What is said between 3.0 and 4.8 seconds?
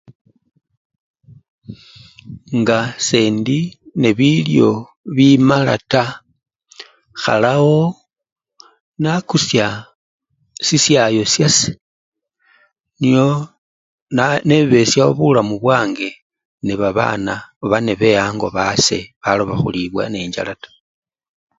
sendi nebilyo